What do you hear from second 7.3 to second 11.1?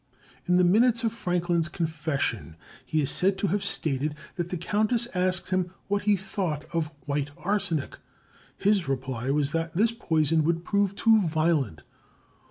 arsenic. His reply was that this poison would prove